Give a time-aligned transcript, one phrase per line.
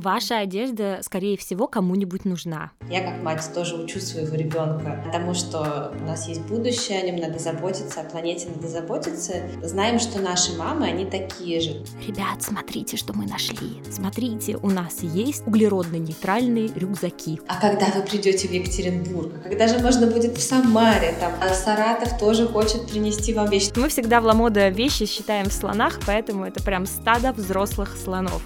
[0.00, 2.70] Ваша одежда, скорее всего, кому-нибудь нужна.
[2.88, 7.16] Я как мать тоже учу своего ребенка тому, что у нас есть будущее, о нем
[7.16, 9.34] надо заботиться, о планете надо заботиться.
[9.62, 11.84] Знаем, что наши мамы, они такие же.
[12.06, 13.82] Ребят, смотрите, что мы нашли.
[13.90, 17.38] Смотрите, у нас есть углеродно-нейтральные рюкзаки.
[17.46, 19.34] А когда вы придете в Екатеринбург?
[19.44, 21.14] А когда же можно будет в Самаре?
[21.20, 23.70] Там а Саратов тоже хочет принести вам вещи.
[23.76, 28.42] Мы всегда в Ламода вещи считаем в слонах, поэтому это прям стадо взрослых слонов.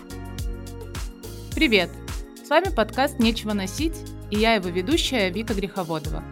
[1.54, 1.88] Привет!
[2.44, 3.94] С вами подкаст «Нечего носить»
[4.28, 6.24] и я его ведущая Вика Греховодова.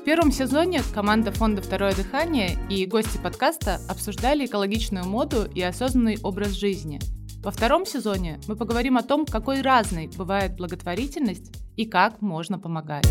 [0.00, 6.18] В первом сезоне команда фонда «Второе дыхание» и гости подкаста обсуждали экологичную моду и осознанный
[6.24, 6.98] образ жизни.
[7.40, 13.06] Во втором сезоне мы поговорим о том, какой разной бывает благотворительность и как можно помогать.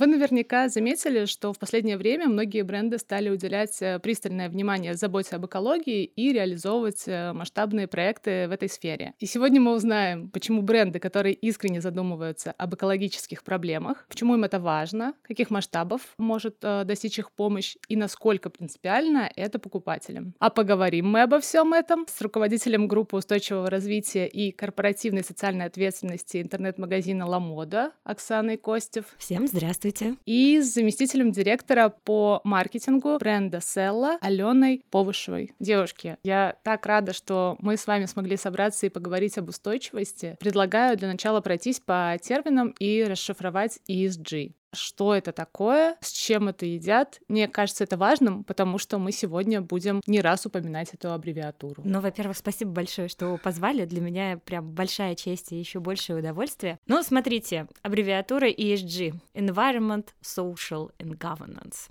[0.00, 5.36] Вы наверняка заметили, что в последнее время многие бренды стали уделять э, пристальное внимание заботе
[5.36, 9.12] об экологии и реализовывать э, масштабные проекты в этой сфере.
[9.18, 14.58] И сегодня мы узнаем, почему бренды, которые искренне задумываются об экологических проблемах, почему им это
[14.58, 20.32] важно, каких масштабов может э, достичь их помощь и насколько принципиально это покупателям.
[20.38, 26.40] А поговорим мы обо всем этом с руководителем группы устойчивого развития и корпоративной социальной ответственности
[26.40, 29.04] интернет-магазина «Ламода» Оксаной Костев.
[29.18, 29.89] Всем здравствуйте.
[29.90, 30.16] Здравствуйте.
[30.24, 35.52] И с заместителем директора по маркетингу бренда Селла Аленой Повышевой.
[35.58, 40.36] Девушки, я так рада, что мы с вами смогли собраться и поговорить об устойчивости.
[40.40, 46.66] Предлагаю для начала пройтись по терминам и расшифровать ESG что это такое, с чем это
[46.66, 47.20] едят.
[47.28, 51.82] Мне кажется это важным, потому что мы сегодня будем не раз упоминать эту аббревиатуру.
[51.84, 53.84] Ну, во-первых, спасибо большое, что позвали.
[53.84, 56.78] Для меня прям большая честь и еще большее удовольствие.
[56.86, 61.90] Ну, смотрите, аббревиатура ESG— Environment, Social and Governance.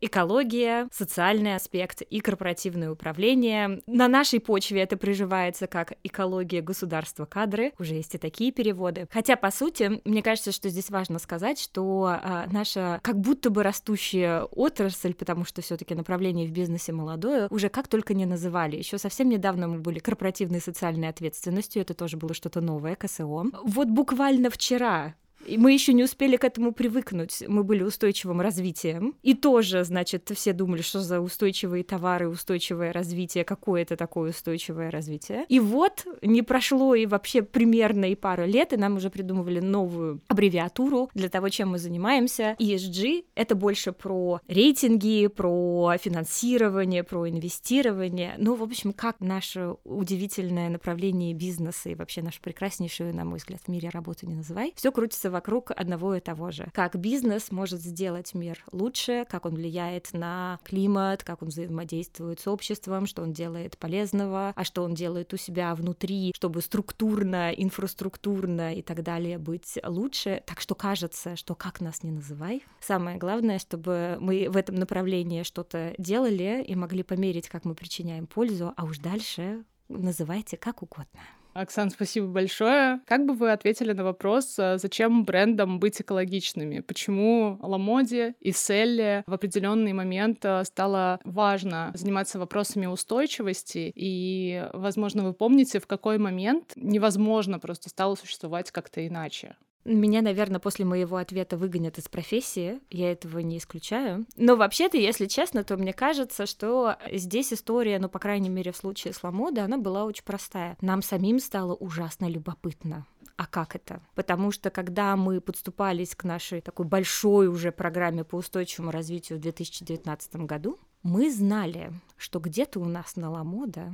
[0.00, 3.82] Экология, социальный аспект и корпоративное управление.
[3.86, 7.72] На нашей почве это приживается как экология государства кадры.
[7.78, 9.06] Уже есть и такие переводы.
[9.10, 13.62] Хотя, по сути, мне кажется, что здесь важно сказать, что а, наша как будто бы
[13.62, 18.76] растущая отрасль, потому что все-таки направление в бизнесе молодое, уже как только не называли.
[18.76, 23.44] Еще совсем недавно мы были корпоративной социальной ответственностью, это тоже было что-то новое, КСО.
[23.64, 25.14] Вот буквально вчера
[25.46, 27.42] и мы еще не успели к этому привыкнуть.
[27.46, 29.14] Мы были устойчивым развитием.
[29.22, 34.90] И тоже, значит, все думали, что за устойчивые товары, устойчивое развитие, какое это такое устойчивое
[34.90, 35.44] развитие.
[35.48, 40.20] И вот не прошло и вообще примерно и пару лет, и нам уже придумывали новую
[40.28, 42.56] аббревиатуру для того, чем мы занимаемся.
[42.58, 48.34] ESG— это больше про рейтинги, про финансирование, про инвестирование.
[48.38, 53.60] Ну, в общем, как наше удивительное направление бизнеса и вообще нашу прекраснейшую, на мой взгляд,
[53.66, 56.68] в мире работу не называй, все крутится вокруг одного и того же.
[56.72, 62.46] Как бизнес может сделать мир лучше, как он влияет на климат, как он взаимодействует с
[62.46, 68.74] обществом, что он делает полезного, а что он делает у себя внутри, чтобы структурно, инфраструктурно
[68.74, 70.42] и так далее быть лучше.
[70.46, 75.42] Так что кажется, что как нас не называй, самое главное, чтобы мы в этом направлении
[75.42, 81.20] что-то делали и могли померить, как мы причиняем пользу, а уж дальше называйте как угодно.
[81.54, 83.00] Оксан, спасибо большое.
[83.06, 86.80] Как бы вы ответили на вопрос, э, зачем брендам быть экологичными?
[86.80, 93.92] Почему Ламоде и Селле в определенный момент э, стало важно заниматься вопросами устойчивости?
[93.94, 99.54] И, возможно, вы помните, в какой момент невозможно просто стало существовать как-то иначе?
[99.84, 104.24] Меня, наверное, после моего ответа выгонят из профессии, я этого не исключаю.
[104.36, 108.76] Но вообще-то, если честно, то мне кажется, что здесь история, ну, по крайней мере, в
[108.76, 110.76] случае с Ламода, она была очень простая.
[110.80, 113.06] Нам самим стало ужасно любопытно.
[113.36, 114.00] А как это?
[114.14, 119.42] Потому что когда мы подступались к нашей такой большой уже программе по устойчивому развитию в
[119.42, 123.92] 2019 году, мы знали, что где-то у нас на Ламода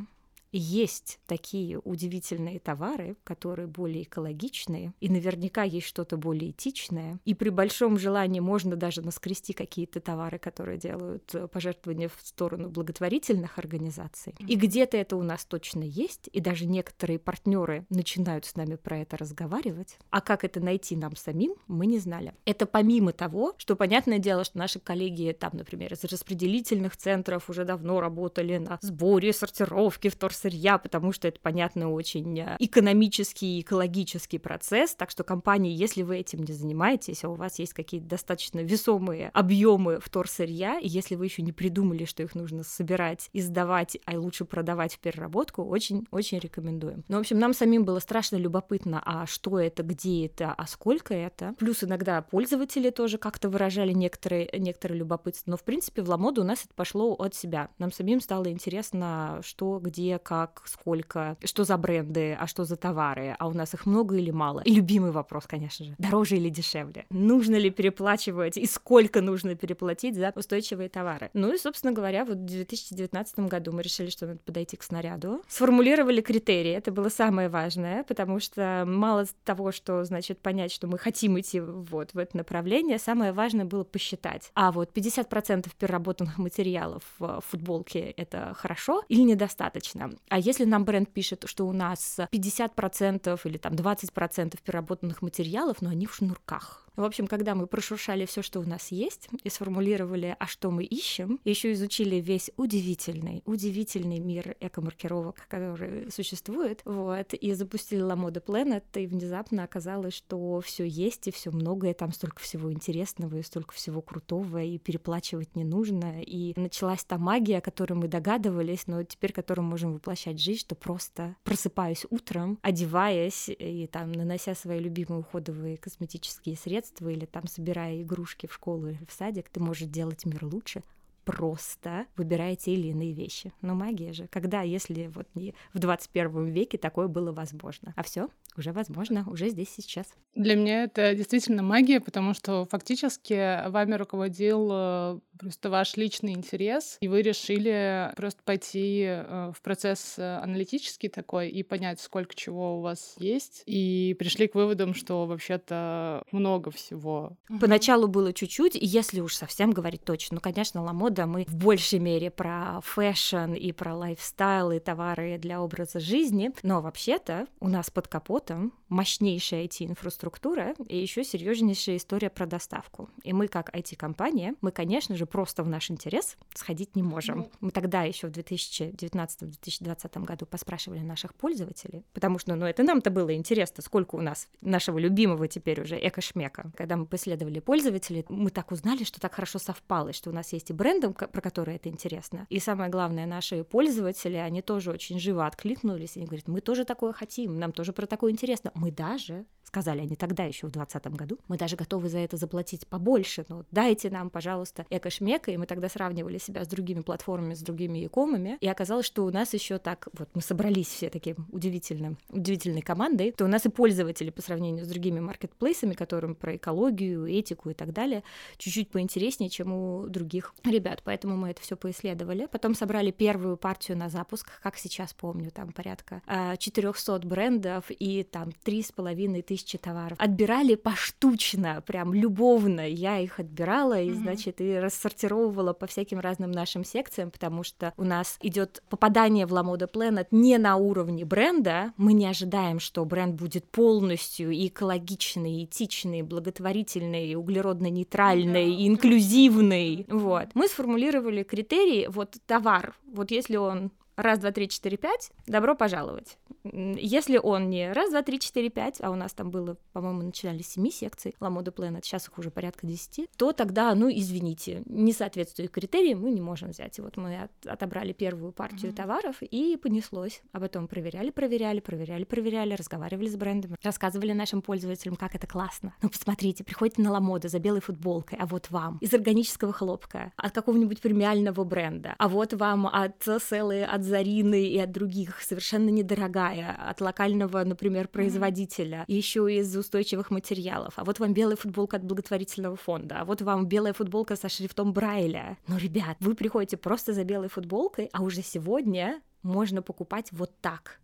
[0.53, 7.19] есть такие удивительные товары, которые более экологичные, и наверняка есть что-то более этичное.
[7.25, 12.69] И при большом желании можно даже наскрести какие-то товары, которые делают э, пожертвования в сторону
[12.69, 14.35] благотворительных организаций.
[14.39, 18.99] И где-то это у нас точно есть, и даже некоторые партнеры начинают с нами про
[18.99, 19.99] это разговаривать.
[20.11, 22.35] А как это найти нам самим, мы не знали.
[22.45, 27.65] Это помимо того, что понятное дело, что наши коллеги там, например, из распределительных центров уже
[27.65, 34.39] давно работали на сборе, сортировке, вторсырья, сырья, потому что это, понятно, очень э, экономический экологический
[34.39, 34.95] процесс.
[34.95, 39.31] Так что компании, если вы этим не занимаетесь, а у вас есть какие-то достаточно весомые
[39.35, 44.19] объемы вторсырья, и если вы еще не придумали, что их нужно собирать и сдавать, а
[44.19, 47.05] лучше продавать в переработку, очень-очень рекомендуем.
[47.09, 51.15] Ну, в общем, нам самим было страшно любопытно, а что это, где это, а сколько
[51.15, 51.55] это.
[51.59, 55.51] Плюс иногда пользователи тоже как-то выражали некоторые, некоторые любопытство.
[55.53, 57.69] Но, в принципе, в Ламоду у нас это пошло от себя.
[57.79, 63.35] Нам самим стало интересно, что, где, как, сколько, что за бренды, а что за товары,
[63.37, 64.61] а у нас их много или мало.
[64.61, 67.05] И любимый вопрос, конечно же, дороже или дешевле?
[67.11, 71.31] Нужно ли переплачивать и сколько нужно переплатить за устойчивые товары?
[71.35, 75.43] Ну и, собственно говоря, вот в 2019 году мы решили, что надо подойти к снаряду,
[75.49, 80.97] сформулировали критерии, это было самое важное, потому что мало того, что, значит, понять, что мы
[80.97, 84.53] хотим идти вот в это направление, самое важное было посчитать.
[84.55, 90.13] А вот 50% переработанных материалов в футболке— это хорошо или недостаточно?
[90.29, 95.91] А если нам бренд пишет, что у нас 50% или там 20% переработанных материалов, но
[95.91, 100.37] они в шнурках, в общем, когда мы прошуршали все, что у нас есть, и сформулировали,
[100.39, 107.53] а что мы ищем, еще изучили весь удивительный, удивительный мир экомаркировок, который существует, вот, и
[107.55, 112.41] запустили La Mode Planet, и внезапно оказалось, что все есть, и все многое, там столько
[112.43, 117.63] всего интересного, и столько всего крутого, и переплачивать не нужно, и началась та магия, о
[117.63, 123.87] которой мы догадывались, но теперь которую можем воплощать жизнь, что просто просыпаюсь утром, одеваясь и
[123.87, 129.05] там нанося свои любимые уходовые косметические средства, детства или там собирая игрушки в школу или
[129.07, 130.83] в садик, ты можешь делать мир лучше,
[131.25, 133.53] просто выбирая те или иные вещи.
[133.61, 137.93] Но магия же, когда, если вот не в 21 веке такое было возможно.
[137.97, 140.07] А все уже возможно, уже здесь сейчас.
[140.35, 146.99] Для меня это действительно магия, потому что фактически вами руководил э, просто ваш личный интерес,
[147.01, 152.79] и вы решили просто пойти э, в процесс э, аналитический такой и понять, сколько чего
[152.79, 157.37] у вас есть, и пришли к выводам, что вообще-то много всего.
[157.61, 161.99] Поначалу было чуть-чуть, и если уж совсем говорить точно, ну, конечно, Lamoda мы в большей
[161.99, 167.91] мере про fashion и про lifestyle и товары для образа жизни, но вообще-то у нас
[167.91, 173.09] под капотом работа мощнейшая IT-инфраструктура и еще серьезнейшая история про доставку.
[173.23, 177.49] И мы, как IT-компания, мы, конечно же, просто в наш интерес сходить не можем.
[177.61, 183.35] Мы тогда еще в 2019-2020 году поспрашивали наших пользователей, потому что, ну, это нам-то было
[183.35, 186.73] интересно, сколько у нас нашего любимого теперь уже эко-шмека.
[186.77, 190.71] Когда мы поисследовали пользователей, мы так узнали, что так хорошо совпало, что у нас есть
[190.71, 192.47] и бренды, про которые это интересно.
[192.51, 196.85] И самое главное, наши пользователи, они тоже очень живо откликнулись, и они говорят, мы тоже
[196.85, 198.73] такое хотим, нам тоже про такое интересно.
[198.81, 202.89] Мы даже сказали они тогда еще в 2020 году, мы даже готовы за это заплатить
[202.89, 207.61] побольше, но дайте нам, пожалуйста, эко-шмека, и мы тогда сравнивали себя с другими платформами, с
[207.61, 212.19] другими якомами, и оказалось, что у нас еще так, вот мы собрались все таким удивительным,
[212.31, 217.27] удивительной командой, то у нас и пользователи по сравнению с другими маркетплейсами, которым про экологию,
[217.27, 218.25] этику и так далее,
[218.59, 223.97] чуть-чуть поинтереснее, чем у других ребят, поэтому мы это все поисследовали, потом собрали первую партию
[223.97, 226.23] на запуск, как сейчас помню, там порядка
[226.59, 230.17] 400 а, брендов и там три с половиной тысячи товаров.
[230.21, 232.89] Отбирали поштучно, прям любовно.
[232.89, 238.05] Я их отбирала и, значит, и рассортировывала по всяким разным нашим секциям, потому что у
[238.05, 241.93] нас идет попадание в Mode Planet не на уровне бренда.
[241.97, 250.07] Мы не ожидаем, что бренд будет полностью экологичный, этичный, благотворительный, углеродно-нейтральный, инклюзивный.
[250.09, 250.47] Вот.
[250.55, 253.91] Мы сформулировали критерии, вот товар, вот если он
[254.23, 256.39] раз, два, три, четыре, пять, добро пожаловать.
[256.63, 260.63] Если он не раз, два, три, четыре, пять, а у нас там было, по-моему, начинали
[260.63, 265.13] с семи секций Ламода Planet, сейчас их уже порядка десяти, то тогда, ну, извините, не
[265.13, 266.99] соответствует критериям, мы не можем взять.
[266.99, 268.97] И вот мы от, отобрали первую партию mm-hmm.
[268.97, 270.43] товаров и понеслось.
[270.53, 275.95] А потом проверяли, проверяли, проверяли, проверяли, разговаривали с брендами, рассказывали нашим пользователям, как это классно.
[276.03, 280.53] Ну, посмотрите, приходите на Ламода за белой футболкой, а вот вам из органического хлопка, от
[280.53, 286.77] какого-нибудь премиального бренда, а вот вам от Селы, от Зарины и от других совершенно недорогая,
[286.91, 290.95] от локального, например, производителя, еще из устойчивых материалов.
[290.97, 294.93] А вот вам белая футболка от благотворительного фонда, а вот вам белая футболка со шрифтом
[294.93, 295.57] Брайля.
[295.69, 301.01] Ну, ребят, вы приходите просто за белой футболкой, а уже сегодня можно покупать вот так.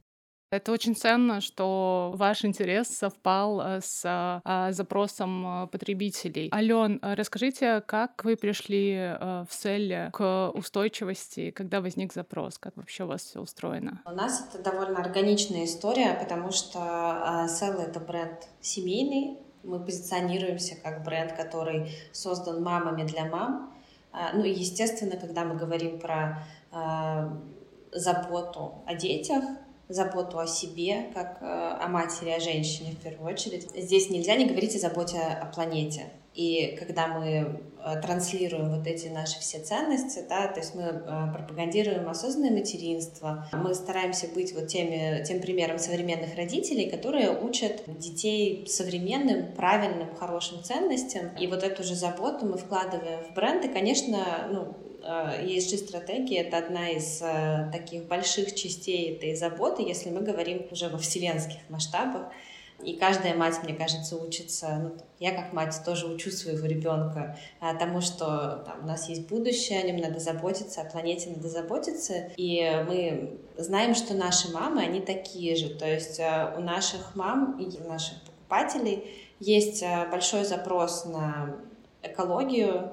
[0.50, 6.50] Это очень ценно, что ваш интерес совпал э, с а, запросом э, потребителей.
[6.54, 13.04] Ален, э, расскажите, как вы пришли в цель к устойчивости, когда возник запрос, как вообще
[13.04, 14.02] у вас все устроено?
[14.06, 16.78] У нас это довольно органичная история, потому что
[17.48, 23.74] Sell— это бренд семейный, мы позиционируемся как бренд, который создан мамами для мам.
[24.32, 26.44] Ну и, естественно, когда мы говорим про
[27.92, 29.42] заботу о детях,
[29.88, 33.68] заботу о себе, как э, о матери, о женщине в первую очередь.
[33.76, 36.06] Здесь нельзя не говорить о заботе о планете.
[36.34, 41.32] И когда мы э, транслируем вот эти наши все ценности, да, то есть мы э,
[41.32, 48.66] пропагандируем осознанное материнство, мы стараемся быть вот теми, тем примером современных родителей, которые учат детей
[48.68, 51.34] современным, правильным, хорошим ценностям.
[51.40, 53.64] И вот эту же заботу мы вкладываем в бренд.
[53.64, 57.22] И, конечно, ну, ESG-стратегия— это одна из
[57.72, 62.32] таких больших частей этой заботы, если мы говорим уже во вселенских масштабах.
[62.84, 67.38] И каждая мать, мне кажется, учится, ну, я как мать тоже учу своего ребенка
[67.78, 72.28] тому, что там, у нас есть будущее, о нем надо заботиться, о планете надо заботиться.
[72.36, 75.70] И мы знаем, что наши мамы, они такие же.
[75.70, 79.10] То есть у наших мам и у наших покупателей
[79.40, 81.56] есть большой запрос на
[82.02, 82.92] экологию,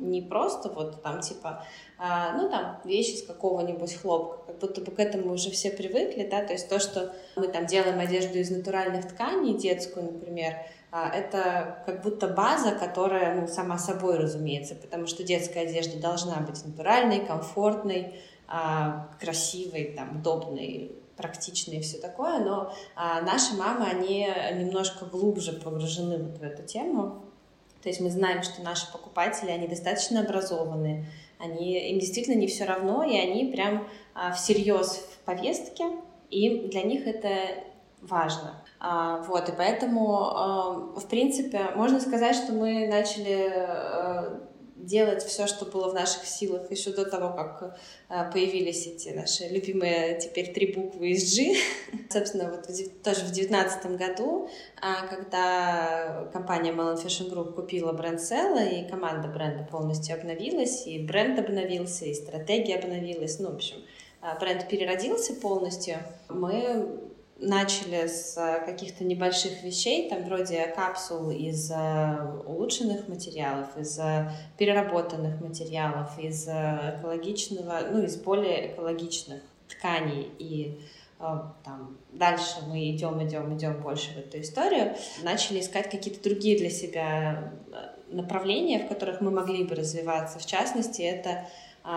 [0.00, 1.64] не просто вот там типа,
[1.98, 6.26] а, ну там вещи из какого-нибудь хлопка, как будто бы к этому уже все привыкли,
[6.28, 10.54] да, то есть то, что мы там делаем одежду из натуральных тканей, детскую, например,
[10.90, 16.40] а, это как будто база, которая, ну, сама собой разумеется, потому что детская одежда должна
[16.40, 18.14] быть натуральной, комфортной,
[18.48, 25.52] а, красивой, там, удобной, практичной и все такое, но а, наши мамы, они немножко глубже
[25.52, 27.29] погружены вот в эту тему,
[27.82, 31.06] то есть мы знаем, что наши покупатели, они достаточно образованные,
[31.38, 35.84] они, им действительно не все равно, и они прям а, всерьез в повестке,
[36.28, 37.64] и для них это
[38.02, 38.62] важно.
[38.78, 43.99] А, вот, и поэтому, а, в принципе, можно сказать, что мы начали а,
[44.84, 49.48] делать все, что было в наших силах еще до того, как э, появились эти наши
[49.48, 51.56] любимые теперь три буквы из G.
[52.10, 52.68] Собственно, вот
[53.02, 54.48] тоже в девятнадцатом году,
[54.80, 60.98] а, когда компания Melon Fashion Group купила бренд Sella, и команда бренда полностью обновилась, и
[60.98, 63.76] бренд обновился, и стратегия обновилась, ну, в общем,
[64.20, 65.96] а, бренд переродился полностью,
[66.28, 67.09] мы
[67.40, 74.30] начали с э, каких-то небольших вещей, там вроде капсул из э, улучшенных материалов, из э,
[74.58, 80.80] переработанных материалов, из экологичного, ну, из более экологичных тканей и
[81.18, 86.70] там, дальше мы идем, идем, идем больше в эту историю, начали искать какие-то другие для
[86.70, 87.52] себя
[88.08, 90.38] направления, в которых мы могли бы развиваться.
[90.38, 91.46] В частности, это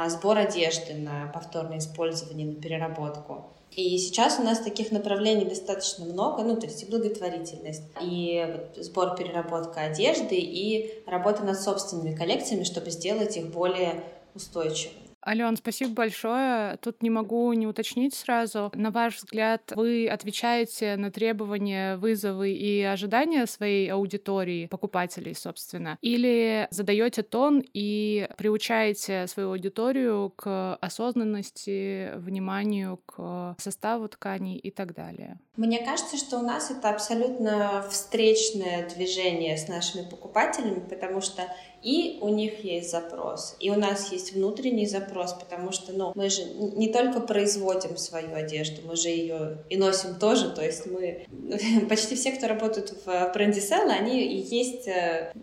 [0.09, 3.45] сбор одежды на повторное использование, на переработку.
[3.75, 9.15] И сейчас у нас таких направлений достаточно много, ну, то есть и благотворительность, и сбор,
[9.15, 14.03] переработка одежды, и работа над собственными коллекциями, чтобы сделать их более
[14.35, 15.02] устойчивыми.
[15.25, 16.77] Ален, спасибо большое.
[16.77, 18.71] Тут не могу не уточнить сразу.
[18.75, 26.67] На ваш взгляд, вы отвечаете на требования, вызовы и ожидания своей аудитории, покупателей, собственно, или
[26.71, 35.39] задаете тон и приучаете свою аудиторию к осознанности, вниманию к составу тканей и так далее?
[35.55, 41.47] Мне кажется, что у нас это абсолютно встречное движение с нашими покупателями, потому что
[41.83, 46.29] и у них есть запрос, и у нас есть внутренний запрос, потому что, ну, мы
[46.29, 51.25] же не только производим свою одежду, мы же ее и носим тоже, то есть мы,
[51.89, 55.33] почти все, кто работают в бренде Sell, они и есть э,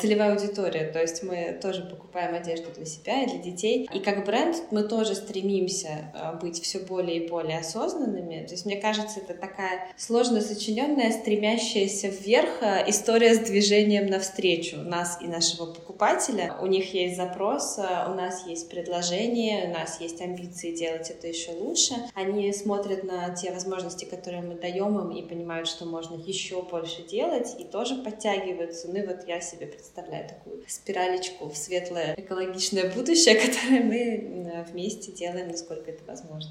[0.00, 4.26] целевая аудитория, то есть мы тоже покупаем одежду для себя и для детей, и как
[4.26, 9.20] бренд мы тоже стремимся э, быть все более и более осознанными, то есть мне кажется,
[9.20, 16.56] это такая сложно сочиненная, стремящаяся вверх э, история с движением навстречу нас и нашего покупателя.
[16.60, 21.52] У них есть запрос, у нас есть предложение, у нас есть амбиции делать это еще
[21.52, 21.94] лучше.
[22.14, 27.02] Они смотрят на те возможности, которые мы даем им, и понимают, что можно еще больше
[27.02, 28.88] делать, и тоже подтягиваются.
[28.88, 35.12] Ну и вот я себе представляю такую спиралечку в светлое экологичное будущее, которое мы вместе
[35.12, 36.50] делаем, насколько это возможно.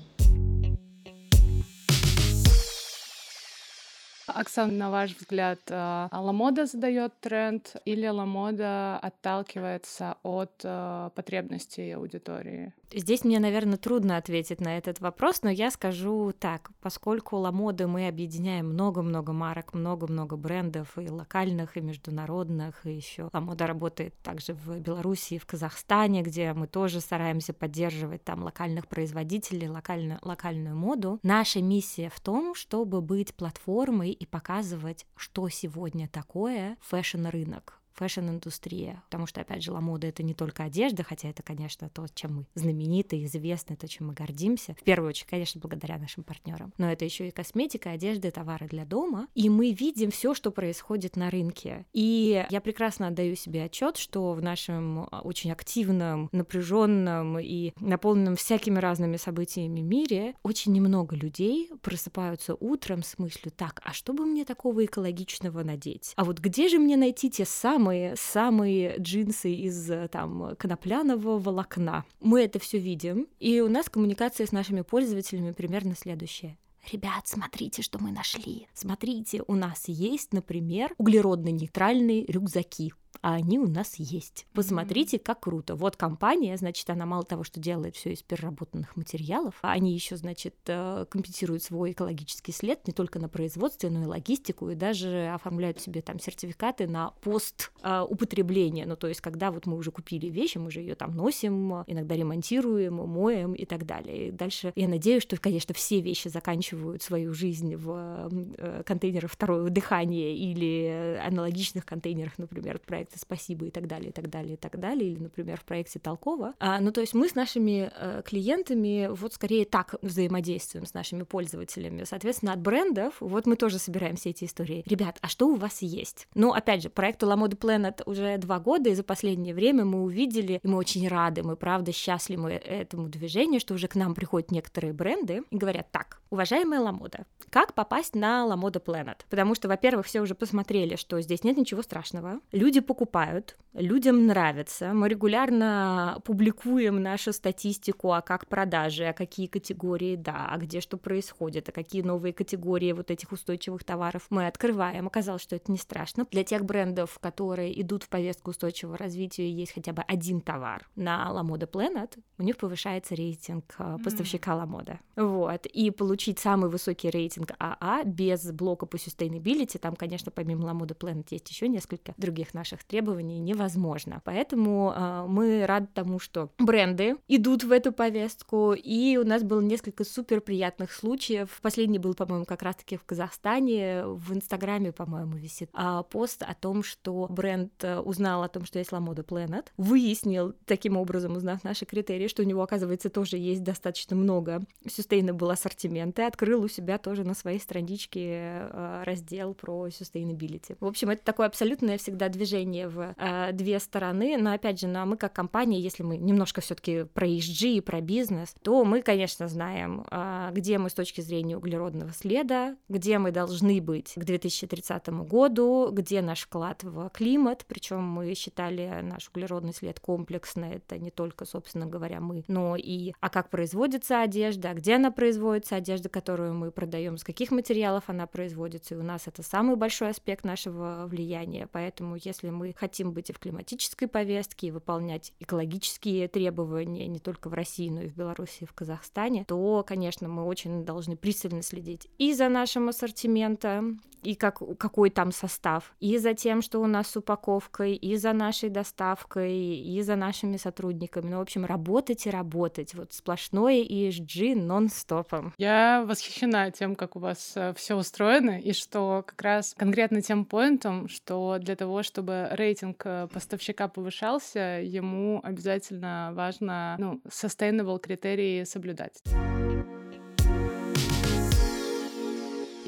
[4.31, 12.73] Оксана, на ваш взгляд, э, Ламода задает тренд или Ламода отталкивается от э, потребностей аудитории?
[12.91, 18.07] Здесь мне, наверное, трудно ответить на этот вопрос, но я скажу так, поскольку Lamoda мы
[18.07, 24.79] объединяем много-много марок, много-много брендов и локальных, и международных, и еще Lamoda работает также в
[24.79, 31.19] Беларуси и в Казахстане, где мы тоже стараемся поддерживать там локальных производителей, локально, локальную моду.
[31.21, 38.38] Наша миссия в том, чтобы быть платформой и показывать, что сегодня такое fashion -рынок fashion
[38.38, 39.03] -индустрия.
[39.05, 42.45] Потому что, опять же, ламода— это не только одежда, хотя это, конечно, то, чем мы
[42.55, 44.75] знамениты, известны, то, чем мы гордимся.
[44.79, 46.73] В первую очередь, конечно, благодаря нашим партнерам.
[46.77, 49.27] Но это еще и косметика, одежда, товары для дома.
[49.35, 51.85] И мы видим все, что происходит на рынке.
[51.93, 58.35] И я прекрасно отдаю себе отчет, что в нашем а, очень активном, напряженном и наполненном
[58.35, 64.25] всякими разными событиями мире очень немного людей просыпаются утром с мыслью, так, а что бы
[64.25, 66.13] мне такого экологичного надеть?
[66.15, 72.05] А вот где же мне найти те самые самые, самые джинсы из там конопляного волокна.
[72.19, 76.57] Мы это все видим, и у нас коммуникация с нашими пользователями примерно следующая.
[76.91, 78.67] Ребят, смотрите, что мы нашли.
[78.73, 84.47] Смотрите, у нас есть, например, углеродно-нейтральные рюкзаки а они у нас есть.
[84.53, 85.75] Посмотрите, как круто.
[85.75, 90.15] Вот компания, значит, она мало того, что делает все из переработанных материалов, а они еще,
[90.15, 95.27] значит, э, компенсируют свой экологический след не только на производстве, но и логистику, и даже
[95.33, 98.85] оформляют себе там сертификаты на пост э, употребления.
[98.85, 102.15] Ну, то есть, когда вот мы уже купили вещи, мы же ее там носим, иногда
[102.15, 104.29] ремонтируем, моем и так далее.
[104.29, 109.69] И дальше я надеюсь, что, конечно, все вещи заканчивают свою жизнь в э, контейнерах второго
[109.69, 114.77] дыхания или аналогичных контейнерах, например, проекта «Спасибо» и так далее, и так далее, и так
[114.77, 116.53] далее, или, например, в проекте Толкова.
[116.59, 121.23] А, ну, то есть мы с нашими э, клиентами вот скорее так взаимодействуем с нашими
[121.23, 122.03] пользователями.
[122.03, 124.83] Соответственно, от брендов вот мы тоже собираем все эти истории.
[124.85, 126.27] Ребят, а что у вас есть?
[126.35, 130.03] Ну, опять же, проекту La Mode Planet уже два года, и за последнее время мы
[130.03, 134.51] увидели, и мы очень рады, мы правда счастливы этому движению, что уже к нам приходят
[134.51, 139.17] некоторые бренды и говорят, так, уважаемая Ламода, как попасть на Mode Planet?
[139.29, 142.39] Потому что, во-первых, все уже посмотрели, что здесь нет ничего страшного.
[142.51, 144.93] Люди покупают, людям нравится.
[144.93, 150.97] Мы регулярно публикуем нашу статистику, а как продажи, а какие категории, да, а где что
[150.97, 155.07] происходит, а какие новые категории вот этих устойчивых товаров мы открываем.
[155.07, 156.25] Оказалось, что это не страшно.
[156.31, 161.31] Для тех брендов, которые идут в повестку устойчивого развития, есть хотя бы один товар на
[161.43, 164.97] Mode Planet, у них повышается рейтинг э, поставщика La Mode.
[165.15, 165.65] Вот.
[165.65, 170.97] И получить самый высокий рейтинг АА без блока по sustainability, там, конечно, помимо La Mode
[170.97, 174.21] Planet есть еще несколько других наших требований, невозможно.
[174.25, 179.61] Поэтому э, мы рады тому, что бренды идут в эту повестку, и у нас было
[179.61, 181.57] несколько супер приятных случаев.
[181.61, 186.83] Последний был, по-моему, как раз-таки в Казахстане, в Инстаграме, по-моему, висит а, пост о том,
[186.83, 191.63] что бренд э, узнал о том, что есть La Mode Planet, выяснил таким образом, узнав
[191.63, 196.67] наши критерии, что у него, оказывается, тоже есть достаточно много sustainable ассортимента, и открыл у
[196.67, 200.77] себя тоже на своей страничке э, раздел про sustainability.
[200.79, 204.99] В общем, это такое абсолютное всегда движение в э, две стороны, но опять же, ну,
[204.99, 208.85] а мы как компания, если мы немножко все таки про ESG и про бизнес, то
[208.85, 214.13] мы, конечно, знаем, э, где мы с точки зрения углеродного следа, где мы должны быть
[214.15, 220.65] к 2030 году, где наш вклад в климат, причем мы считали наш углеродный след комплексно,
[220.65, 225.75] это не только, собственно говоря, мы, но и а как производится одежда, где она производится,
[225.75, 230.11] одежда, которую мы продаем, с каких материалов она производится, и у нас это самый большой
[230.11, 236.27] аспект нашего влияния, поэтому если мы хотим быть и в климатической повестке, и выполнять экологические
[236.27, 240.45] требования не только в России, но и в Беларуси, и в Казахстане, то, конечно, мы
[240.45, 246.33] очень должны пристально следить и за нашим ассортиментом, и как, какой там состав, и за
[246.33, 251.29] тем, что у нас с упаковкой, и за нашей доставкой, и за нашими сотрудниками.
[251.29, 252.93] Ну, в общем, работать и работать.
[252.95, 255.53] Вот сплошное ESG нон-стопом.
[255.57, 260.45] Я восхищена тем, как у вас э, все устроено, и что как раз конкретно тем
[260.45, 268.63] поинтом, что для того, чтобы рейтинг э, поставщика повышался, ему обязательно важно ну, sustainable критерии
[268.63, 269.21] соблюдать.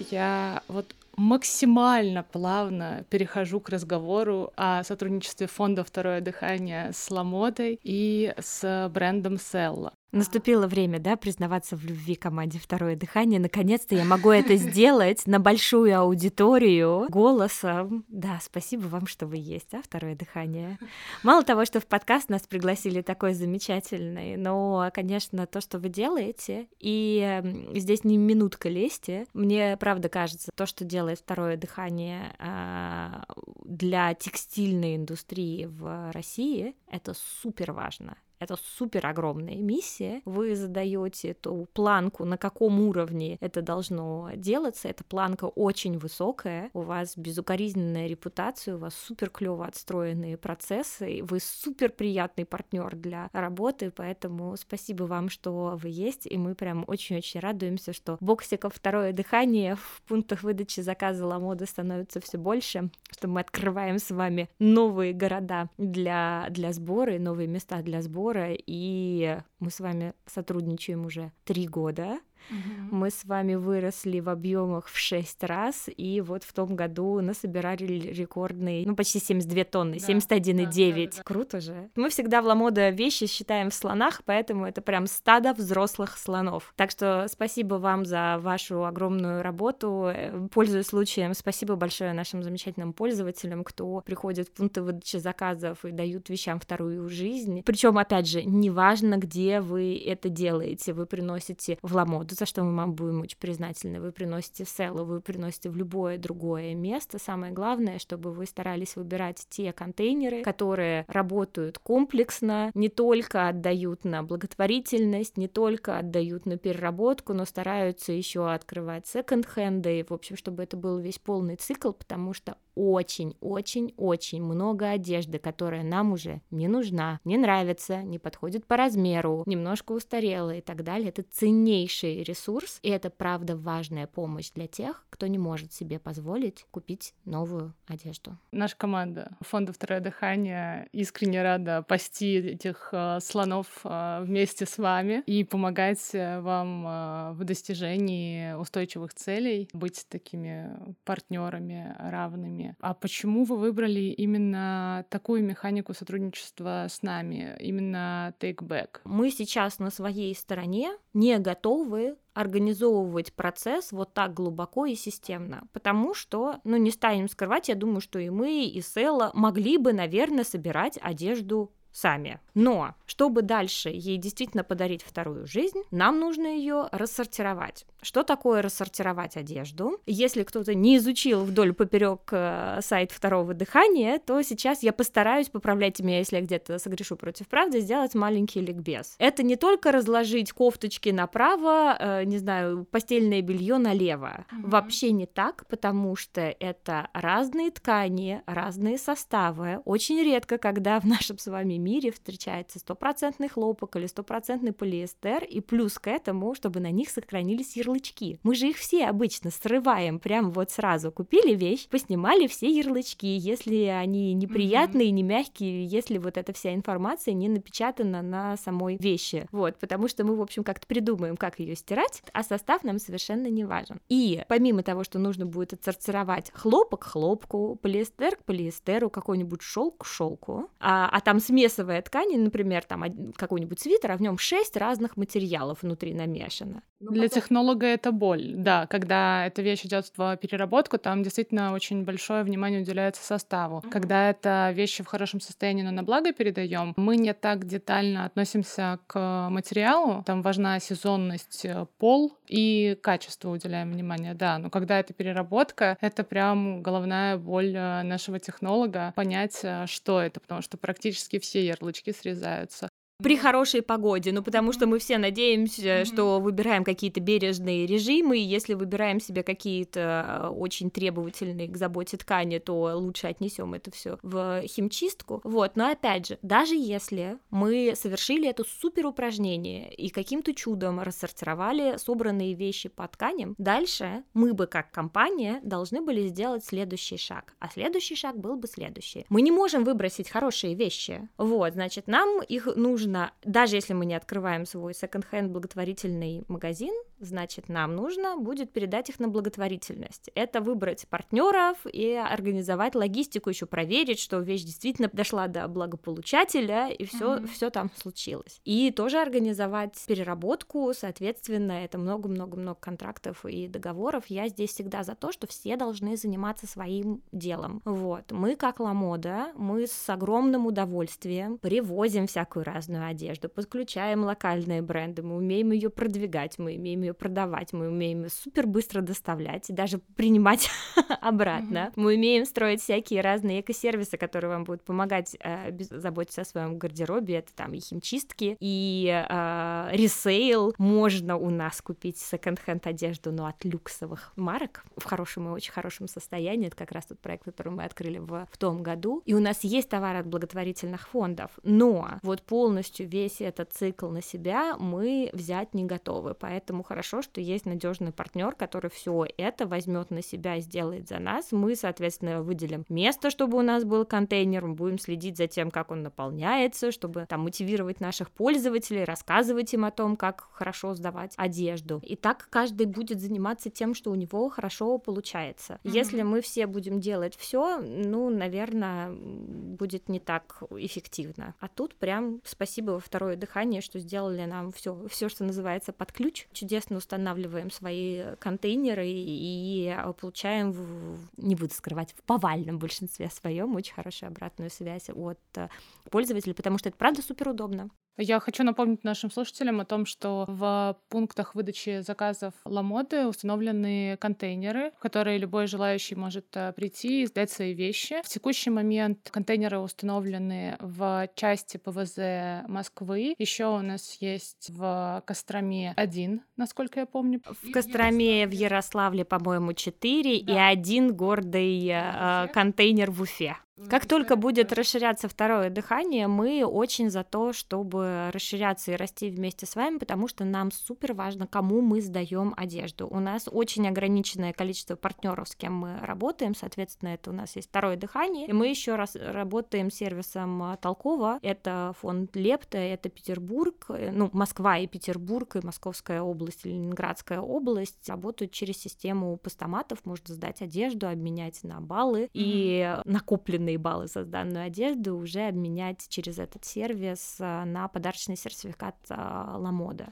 [0.09, 8.33] Я вот максимально плавно перехожу к разговору о сотрудничестве фонда «Второе дыхание» с Ламодой и
[8.39, 9.93] с брендом Селла.
[10.11, 13.39] Наступило время, да, признаваться в любви команде «Второе дыхание».
[13.39, 18.03] Наконец-то я могу это сделать на большую аудиторию голосом.
[18.09, 20.77] Да, спасибо вам, что вы есть, а «Второе дыхание».
[21.23, 26.67] Мало того, что в подкаст нас пригласили такой замечательный, но, конечно, то, что вы делаете,
[26.77, 27.41] и
[27.73, 33.23] здесь не минутка лести, мне правда кажется, то, что делает «Второе дыхание» а,
[33.63, 38.17] для текстильной индустрии в России, это супер важно.
[38.41, 40.23] Это супер огромная миссия.
[40.25, 44.87] Вы задаете эту планку, на каком уровне это должно делаться.
[44.87, 46.71] Эта планка очень высокая.
[46.73, 51.19] У вас безукоризненная репутация, у вас супер клево отстроенные процессы.
[51.21, 56.25] Вы супер приятный партнер для работы, поэтому спасибо вам, что вы есть.
[56.25, 62.19] И мы прям очень-очень радуемся, что боксиков второе дыхание в пунктах выдачи заказа Ламода становится
[62.19, 67.83] все больше, что мы открываем с вами новые города для, для сбора и новые места
[67.83, 72.19] для сбора партнера, и мы с вами сотрудничаем уже три года.
[72.49, 72.95] Угу.
[72.95, 77.85] Мы с вами выросли в объемах в 6 раз, и вот в том году насобирали
[77.85, 81.05] рекордный, ну, почти 72 тонны, да, 71,9.
[81.05, 81.23] Да, да, да.
[81.23, 81.89] Круто же.
[81.95, 86.73] Мы всегда в Ламода вещи считаем в слонах, поэтому это прям стадо взрослых слонов.
[86.75, 90.05] Так что спасибо вам за вашу огромную работу.
[90.13, 95.91] Э, пользуясь случаем, спасибо большое нашим замечательным пользователям, кто приходит в пункты выдачи заказов и
[95.91, 97.63] дают вещам вторую жизнь.
[97.63, 102.75] Причем, опять же, неважно, где вы это делаете, вы приносите в Ламоду за что мы
[102.75, 103.99] вам будем очень признательны.
[103.99, 107.19] Вы приносите селу, вы приносите в любое другое место.
[107.19, 114.23] Самое главное, чтобы вы старались выбирать те контейнеры, которые работают комплексно, не только отдают на
[114.23, 120.77] благотворительность, не только отдают на переработку, но стараются еще открывать секонд-хенды, в общем, чтобы это
[120.77, 127.37] был весь полный цикл, потому что очень-очень-очень много одежды, которая нам уже не нужна, не
[127.37, 131.09] нравится, не подходит по размеру, немножко устарела и так далее.
[131.09, 136.65] Это ценнейший ресурс, и это правда важная помощь для тех, кто не может себе позволить
[136.71, 138.37] купить новую одежду.
[138.51, 145.23] Наша команда фонда «Второе дыхание» искренне рада пасти этих э, слонов э, вместе с вами
[145.25, 153.57] и помогать э, вам в достижении устойчивых целей, быть такими партнерами равными а почему вы
[153.57, 158.99] выбрали именно такую механику сотрудничества с нами, именно Take Back?
[159.03, 166.13] Мы сейчас на своей стороне не готовы организовывать процесс вот так глубоко и системно, потому
[166.13, 170.43] что, ну, не станем скрывать, я думаю, что и мы, и Села могли бы, наверное,
[170.43, 172.39] собирать одежду сами.
[172.53, 177.85] Но чтобы дальше ей действительно подарить вторую жизнь, нам нужно ее рассортировать.
[178.01, 179.99] Что такое рассортировать одежду?
[180.05, 185.99] Если кто-то не изучил вдоль поперек э, сайт второго дыхания, то сейчас я постараюсь, поправлять
[185.99, 189.15] меня, если я где-то согрешу против правды, сделать маленький ликбез.
[189.19, 194.45] Это не только разложить кофточки направо, э, не знаю, постельное белье налево.
[194.51, 194.69] Mm-hmm.
[194.69, 199.81] Вообще не так, потому что это разные ткани, разные составы.
[199.85, 205.59] Очень редко, когда в нашем с вами мире встречается стопроцентный хлопок или стопроцентный полиэстер, и
[205.59, 208.39] плюс к этому, чтобы на них сохранились ярлычки.
[208.43, 211.11] Мы же их все обычно срываем прям вот сразу.
[211.11, 215.11] Купили вещь, поснимали все ярлычки, если они неприятные, mm-hmm.
[215.11, 219.47] не мягкие, если вот эта вся информация не напечатана на самой вещи.
[219.51, 223.47] Вот, потому что мы, в общем, как-то придумаем, как ее стирать, а состав нам совершенно
[223.47, 223.99] не важен.
[224.07, 230.03] И помимо того, что нужно будет отсортировать хлопок к хлопку, полиэстер к полиэстеру, какой-нибудь шелк
[230.03, 233.03] к шелку, а, а там смесь флисовая ткань, например, там
[233.35, 236.83] какой-нибудь свитер, а в нем шесть разных материалов внутри намешано.
[236.99, 242.03] Ну, Для технолога это боль, да, когда эта вещь идет в переработку, там действительно очень
[242.03, 243.77] большое внимание уделяется составу.
[243.77, 243.89] Mm-hmm.
[243.89, 248.99] Когда это вещи в хорошем состоянии, но на благо передаем, мы не так детально относимся
[249.07, 255.13] к материалу, там важна сезонность, э, пол и качество уделяем внимание, да, но когда это
[255.13, 261.39] переработка, это прям головная боль э, нашего технолога понять, э, что это, потому что практически
[261.39, 262.89] все ярлычки срезаются
[263.21, 266.05] при хорошей погоде, ну потому что мы все надеемся, mm-hmm.
[266.05, 272.17] что выбираем какие-то бережные режимы, и если выбираем себе какие-то э, очень требовательные к заботе
[272.17, 275.41] ткани, то лучше отнесем это все в химчистку.
[275.43, 281.97] Вот, но опять же, даже если мы совершили это супер упражнение и каким-то чудом рассортировали
[281.97, 287.69] собранные вещи по тканям, дальше мы бы как компания должны были сделать следующий шаг, а
[287.69, 289.25] следующий шаг был бы следующий.
[289.29, 294.05] Мы не можем выбросить хорошие вещи, вот, значит, нам их нужно нужно, даже если мы
[294.05, 300.29] не открываем свой секонд-хенд благотворительный магазин, значит, нам нужно будет передать их на благотворительность.
[300.35, 307.05] Это выбрать партнеров и организовать логистику, еще проверить, что вещь действительно дошла до благополучателя, и
[307.05, 307.47] все, mm-hmm.
[307.47, 308.59] все там случилось.
[308.65, 314.25] И тоже организовать переработку, соответственно, это много-много-много контрактов и договоров.
[314.27, 317.81] Я здесь всегда за то, что все должны заниматься своим делом.
[317.85, 318.31] Вот.
[318.31, 325.37] Мы, как Ламода, мы с огромным удовольствием привозим всякую разную одежду, подключаем локальные бренды, мы
[325.37, 329.99] умеем ее продвигать, мы умеем ее продавать, мы умеем ее супер быстро доставлять и даже
[330.15, 330.69] принимать
[331.21, 331.77] обратно.
[331.77, 331.93] Mm-hmm.
[331.95, 337.35] Мы умеем строить всякие разные экосервисы, которые вам будут помогать э, заботиться о своем гардеробе.
[337.35, 340.73] Это там и химчистки, и э, ресейл.
[340.77, 346.07] Можно у нас купить секонд-хенд одежду, но от люксовых марок в хорошем и очень хорошем
[346.07, 346.67] состоянии.
[346.67, 349.21] Это как раз тот проект, который мы открыли в, в том году.
[349.25, 354.07] И у нас есть товар от благотворительных фондов, но вот полностью полностью весь этот цикл
[354.07, 356.33] на себя мы взять не готовы.
[356.33, 361.19] Поэтому хорошо, что есть надежный партнер, который все это возьмет на себя и сделает за
[361.19, 361.51] нас.
[361.51, 365.91] Мы, соответственно, выделим место, чтобы у нас был контейнер, мы будем следить за тем, как
[365.91, 371.99] он наполняется, чтобы там мотивировать наших пользователей, рассказывать им о том, как хорошо сдавать одежду.
[372.03, 375.79] И так каждый будет заниматься тем, что у него хорошо получается.
[375.83, 375.91] Mm-hmm.
[375.91, 381.55] Если мы все будем делать все, ну, наверное, будет не так эффективно.
[381.59, 386.11] А тут прям спасибо во второе дыхание, что сделали нам все, все, что называется под
[386.11, 386.47] ключ.
[386.81, 393.93] Чудесно устанавливаем свои контейнеры и получаем, в, не буду скрывать, в повальном большинстве своем очень
[393.93, 395.67] хорошую обратную связь от э,
[396.09, 397.91] пользователей, потому что это правда супер удобно.
[398.17, 404.91] Я хочу напомнить нашим слушателям о том, что в пунктах выдачи заказов Ламоды установлены контейнеры,
[404.97, 408.21] в которые любой желающий может э, прийти и сдать свои вещи.
[408.23, 413.35] В текущий момент контейнеры установлены в части ПВЗ Москвы.
[413.37, 417.41] Еще у нас есть в Костроме один, насколько я помню.
[417.45, 420.53] В Костроме, в Ярославле, по-моему, четыре да.
[420.53, 423.57] и один гордый э, контейнер в Уфе.
[423.89, 429.65] Как только будет расширяться второе дыхание, мы очень за то, чтобы расширяться и расти вместе
[429.65, 433.07] с вами, потому что нам супер важно, кому мы сдаем одежду.
[433.07, 437.69] У нас очень ограниченное количество партнеров, с кем мы работаем, соответственно, это у нас есть
[437.69, 438.47] второе дыхание.
[438.47, 441.39] И мы еще раз работаем с сервисом Толкова.
[441.41, 447.39] Это фонд Лепта, это Петербург, э, ну, Москва и Петербург, и Московская область, и Ленинградская
[447.39, 452.29] область работают через систему постаматов, можно сдать одежду, обменять на баллы, mm-hmm.
[452.33, 458.37] и накопленные накопленные баллы за данную одежду уже обменять через этот сервис э, на подарочный
[458.37, 460.09] сертификат э, Ламода.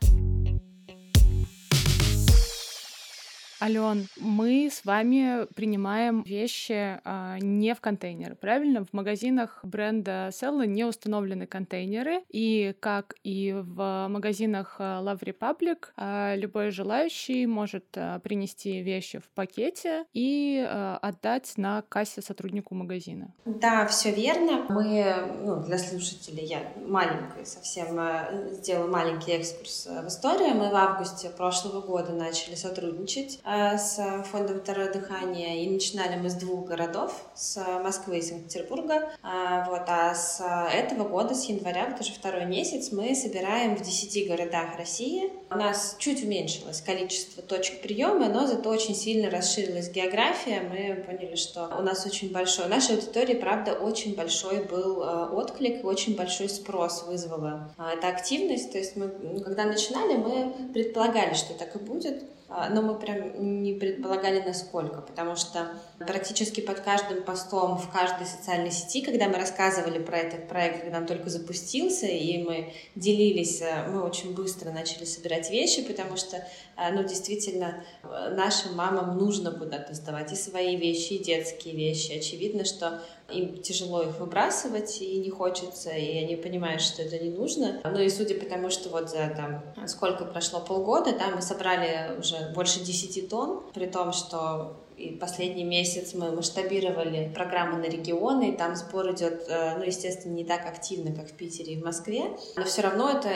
[3.62, 8.86] Ален, мы с вами принимаем вещи а, не в контейнеры, правильно?
[8.86, 15.88] В магазинах бренда Sella не установлены контейнеры, и как и в магазинах а, Love Republic,
[15.98, 22.76] а, любой желающий может а, принести вещи в пакете и а, отдать на кассе сотруднику
[22.76, 23.34] магазина.
[23.43, 24.67] Да, все верно.
[24.69, 30.56] Мы, ну, для слушателей, я маленькая совсем э, сделаю маленький экскурс в историю.
[30.56, 33.41] Мы в августе прошлого года начали сотрудничать
[33.78, 39.12] с фондом «Второе дыхание», и начинали мы с двух городов, с Москвы и Санкт-Петербурга.
[39.24, 43.82] А, вот, а с этого года, с января, вот уже второй месяц, мы собираем в
[43.82, 45.32] 10 городах России.
[45.52, 50.62] У нас чуть уменьшилось количество точек приема, но зато очень сильно расширилась география.
[50.62, 55.30] Мы поняли, что у нас очень большой, у нашей аудитории, правда, очень большой был э,
[55.32, 58.72] отклик, очень большой спрос вызвала э, эта активность.
[58.72, 59.10] То есть мы,
[59.44, 62.24] когда начинали, мы предполагали, что так и будет.
[62.50, 65.70] А, но мы прям не предполагали насколько, потому что
[66.08, 71.00] практически под каждым постом в каждой социальной сети, когда мы рассказывали про этот проект, когда
[71.00, 76.38] он только запустился, и мы делились, э, мы очень быстро начали собирать вещи, потому что,
[76.38, 82.14] э, ну, действительно, э, нашим мамам нужно куда-то сдавать и свои вещи, и детские вещи.
[82.14, 87.30] Очевидно, что им тяжело их выбрасывать, и не хочется, и они понимают, что это не
[87.30, 87.82] нужно.
[87.84, 92.18] Ну и судя по тому, что вот за там сколько прошло полгода, да, мы собрали
[92.18, 98.50] уже больше 10 тонн, при том, что и последний месяц мы масштабировали программы на регионы,
[98.50, 101.86] и там сбор идет, э, ну, естественно, не так активно, как в Питере и в
[101.86, 102.24] Москве,
[102.58, 103.30] но все равно это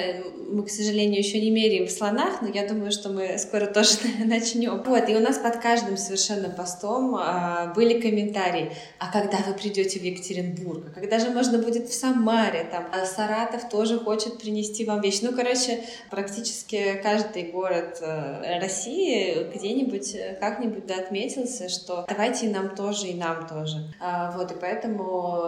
[0.49, 3.91] мы, к сожалению, еще не меряем в слонах, но я думаю, что мы скоро тоже
[4.25, 4.83] начнем.
[4.83, 9.99] Вот, и у нас под каждым совершенно постом а, были комментарии, а когда вы придете
[9.99, 14.83] в Екатеринбург, а когда же можно будет в Самаре, там, а Саратов тоже хочет принести
[14.83, 15.19] вам вещи.
[15.21, 22.47] Ну, короче, практически каждый город э, России где-нибудь, э, как-нибудь да, отметился тенденция, что давайте
[22.47, 23.93] и нам тоже, и нам тоже.
[23.99, 25.41] А, вот, и поэтому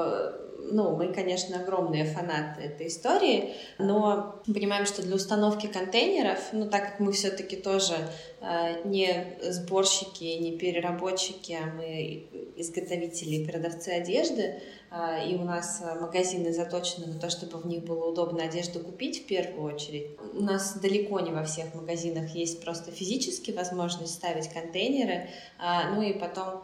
[0.72, 6.92] ну, мы, конечно, огромные фанаты этой истории, но понимаем, что для установки контейнеров, ну, так
[6.92, 7.96] как мы все-таки тоже
[8.42, 15.84] э, не сборщики, не переработчики, а мы изготовители и продавцы одежды, э, и у нас
[16.00, 20.08] магазины заточены на то, чтобы в них было удобно одежду купить в первую очередь.
[20.34, 26.02] У нас далеко не во всех магазинах есть просто физически возможность ставить контейнеры, э, ну
[26.02, 26.64] и потом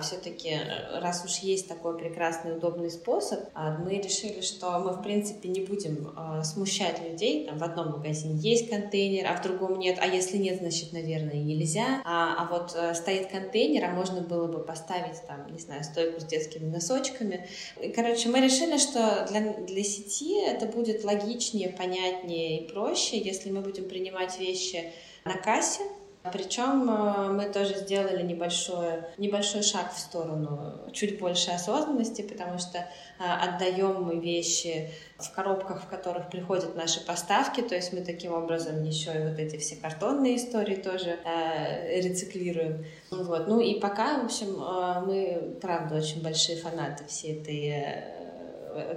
[0.00, 5.02] все-таки, э, раз уж есть такой прекрасный, удобный способ, а, мы решили, что мы, в
[5.02, 7.46] принципе, не будем а, смущать людей.
[7.46, 9.98] Там в одном магазине есть контейнер, а в другом нет.
[10.00, 12.02] А если нет, значит, наверное, нельзя.
[12.04, 16.20] А, а вот э, стоит контейнер, а можно было бы поставить там, не знаю, стойку
[16.20, 17.46] с детскими носочками.
[17.94, 23.60] Короче, мы решили, что для, для сети это будет логичнее, понятнее и проще, если мы
[23.60, 24.92] будем принимать вещи
[25.24, 25.82] на кассе,
[26.22, 32.78] причем э, мы тоже сделали небольшой, небольшой шаг в сторону чуть больше осознанности, потому что
[32.78, 32.84] э,
[33.18, 38.82] отдаем мы вещи в коробках, в которых приходят наши поставки, то есть мы таким образом
[38.84, 42.84] еще и вот эти все картонные истории тоже э, рециклируем.
[43.10, 43.48] Вот.
[43.48, 48.19] Ну и пока, в общем, э, мы, правда, очень большие фанаты всей этой э,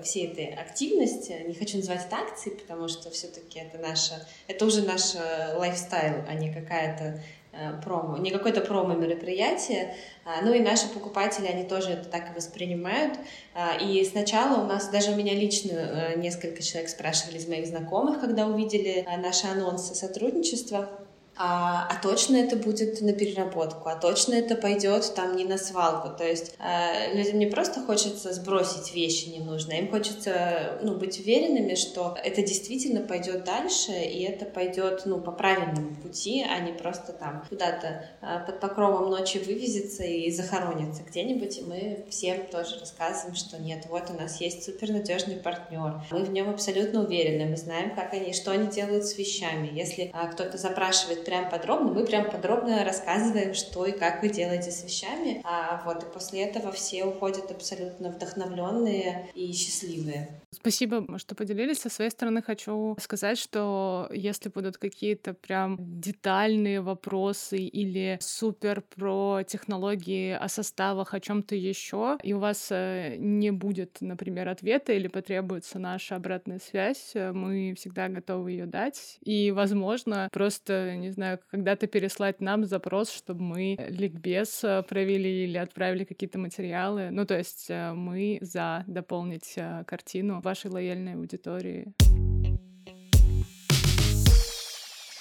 [0.04, 4.84] всей этой активности, не хочу называть это акцией, потому что все-таки это наша, это уже
[4.84, 9.96] наш э, лайфстайл, а не какая-то э, промо, не какое-то промо-мероприятие.
[10.26, 13.18] А, ну и наши покупатели, они тоже это так и воспринимают.
[13.54, 17.68] А, и сначала у нас, даже у меня лично э, несколько человек спрашивали из моих
[17.68, 20.90] знакомых, когда увидели наши анонсы сотрудничества,
[21.36, 26.16] а, а точно это будет на переработку, а точно это пойдет там не на свалку.
[26.16, 31.74] То есть э, людям не просто хочется сбросить вещи ненужные, им хочется ну, быть уверенными,
[31.74, 37.14] что это действительно пойдет дальше, и это пойдет ну, по правильному пути, а не просто
[37.14, 41.58] там куда-то э, под покровом ночи вывезется и захоронится где-нибудь.
[41.58, 46.32] И мы всем тоже рассказываем, что нет, вот у нас есть супернадежный партнер, мы в
[46.32, 49.72] нем абсолютно уверены, мы знаем, как они, что они делают с вещами.
[49.74, 51.92] Если э, кто-то запрашивает прям подробно.
[51.92, 55.42] Мы прям подробно рассказываем, что и как вы делаете с вещами.
[55.44, 60.30] А вот и после этого все уходят абсолютно вдохновленные и счастливые.
[60.54, 61.80] Спасибо, что поделились.
[61.80, 69.42] Со своей стороны хочу сказать, что если будут какие-то прям детальные вопросы или супер про
[69.44, 75.08] технологии о составах, о чем-то еще, и у вас э, не будет, например, ответа или
[75.08, 79.18] потребуется наша обратная связь, э, мы всегда готовы ее дать.
[79.24, 85.58] И, возможно, просто, не знаю, когда-то переслать нам запрос, чтобы мы ликбез э, провели или
[85.58, 87.10] отправили какие-то материалы.
[87.12, 91.94] Ну, то есть мы за дополнить картину вашей лояльной аудитории.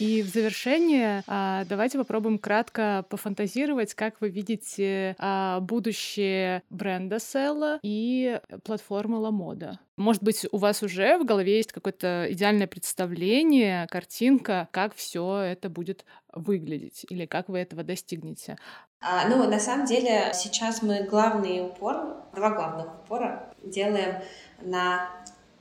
[0.02, 7.78] И в завершение а, давайте попробуем кратко пофантазировать, как вы видите а, будущее бренда Села
[7.85, 9.78] и платформы Ламода.
[9.96, 15.68] Может быть, у вас уже в голове есть какое-то идеальное представление, картинка, как все это
[15.70, 18.58] будет выглядеть или как вы этого достигнете?
[19.00, 24.16] А, ну, на самом деле, сейчас мы главный упор, два главных упора делаем
[24.61, 25.11] на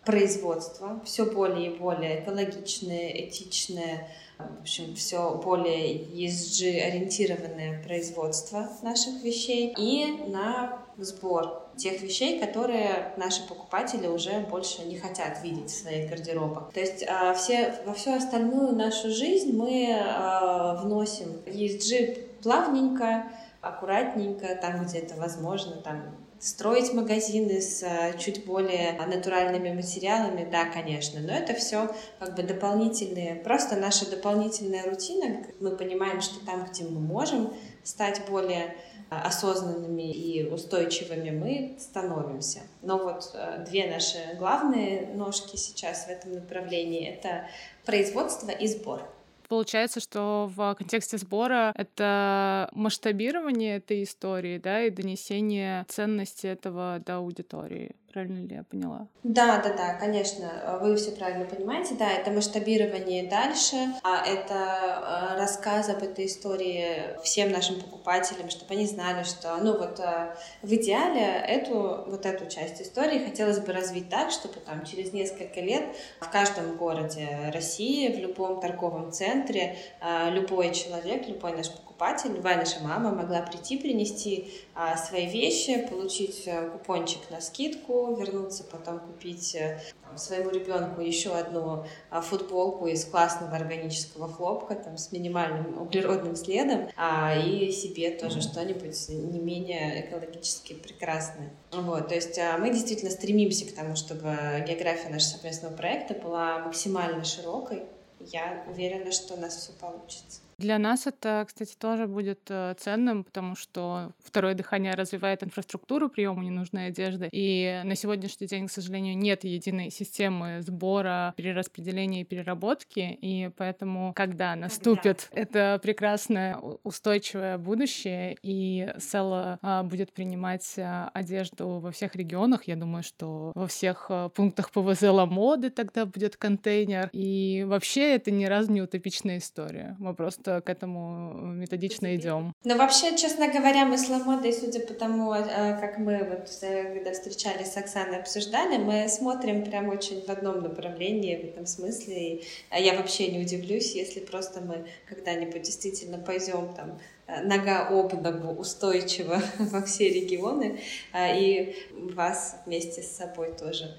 [0.05, 4.07] производство, все более и более экологичное, этичное,
[4.39, 13.47] в общем, все более ESG-ориентированное производство наших вещей и на сбор тех вещей, которые наши
[13.47, 16.71] покупатели уже больше не хотят видеть в своих гардеробах.
[16.73, 23.25] То есть а, все, во всю остальную нашу жизнь мы а, вносим ESG плавненько,
[23.61, 30.65] аккуратненько, там, где это возможно, там Строить магазины с э, чуть более натуральными материалами, да,
[30.65, 35.45] конечно, но это все как бы дополнительные, просто наша дополнительная рутина.
[35.59, 38.73] Мы понимаем, что там, где мы можем стать более э,
[39.11, 42.61] осознанными и устойчивыми, мы становимся.
[42.81, 47.45] Но вот э, две наши главные ножки сейчас в этом направлении— это
[47.85, 49.07] производство и сбор.
[49.51, 57.17] Получается, что в контексте сбора это масштабирование этой истории, да, и донесение ценности этого до
[57.17, 57.93] аудитории.
[58.11, 59.07] Правильно ли я поняла?
[59.23, 61.95] Да, да, да, конечно, вы все правильно понимаете.
[61.95, 68.73] Да, это масштабирование дальше, а это э, рассказ об этой истории всем нашим покупателям, чтобы
[68.73, 73.71] они знали, что, ну вот э, в идеале эту вот эту часть истории хотелось бы
[73.71, 75.83] развить так, чтобы там через несколько лет
[76.19, 82.33] в каждом городе России, в любом торговом центре, э, любой человек, любой наш покупатель покупатель,
[82.33, 88.63] любая наша мама могла прийти, принести а, свои вещи, получить а, купончик на скидку, вернуться
[88.63, 95.11] потом купить а, своему ребенку еще одну а, футболку из классного органического хлопка, там, с
[95.11, 101.51] минимальным углеродным следом, а, и себе тоже что-нибудь не менее экологически прекрасное.
[101.71, 104.35] Вот, то есть а, мы действительно стремимся к тому, чтобы
[104.67, 107.83] география нашего совместного проекта была максимально широкой.
[108.19, 110.41] Я уверена, что у нас все получится.
[110.61, 116.43] Для нас это, кстати, тоже будет э, ценным, потому что второе дыхание развивает инфраструктуру приема
[116.43, 117.29] ненужной одежды.
[117.31, 123.17] И на сегодняшний день, к сожалению, нет единой системы сбора, перераспределения и переработки.
[123.21, 125.41] И поэтому, когда наступит когда?
[125.41, 132.75] это прекрасное устойчивое будущее, и Села а, будет принимать а, одежду во всех регионах, я
[132.75, 137.09] думаю, что во всех а, пунктах ПВЗ моды тогда будет контейнер.
[137.13, 139.95] И вообще это ни разу не утопичная история.
[139.97, 142.53] Мы просто к этому методично идем.
[142.63, 146.95] Но вообще, честно говоря, мы с Ламодой, судя по тому, э, как мы вот э,
[146.95, 152.15] когда встречались с Оксаной, обсуждали, мы смотрим прям очень в одном направлении в этом смысле.
[152.15, 156.99] И э, я вообще не удивлюсь, если просто мы когда-нибудь действительно пойдем там
[157.43, 160.79] нога об ногу устойчиво во все регионы,
[161.15, 163.95] и вас вместе с собой тоже